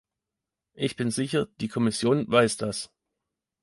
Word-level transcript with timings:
Ich 0.73 0.95
bin 0.95 1.11
sicher, 1.11 1.45
die 1.59 1.67
Kommission 1.67 2.25
weiß 2.27 2.57
das. 2.57 2.89